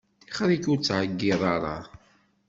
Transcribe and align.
Tixeṛ-ik 0.25 0.65
ur 0.71 0.77
ttɛeyyiḍ 0.79 1.41
ara. 1.53 1.75